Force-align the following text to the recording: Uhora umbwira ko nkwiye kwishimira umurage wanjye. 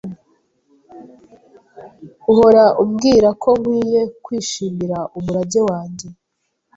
Uhora 2.31 2.63
umbwira 2.81 3.29
ko 3.41 3.49
nkwiye 3.59 4.01
kwishimira 4.23 4.97
umurage 5.17 5.59
wanjye. 5.69 6.07